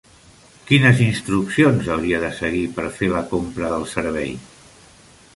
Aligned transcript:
Quines 0.69 1.01
instruccions 1.07 1.89
hauria 1.95 2.21
de 2.23 2.31
seguir 2.37 2.63
per 2.77 2.85
fer 2.95 3.09
la 3.11 3.21
compra 3.35 3.69
del 3.75 3.85
servei? 3.93 4.33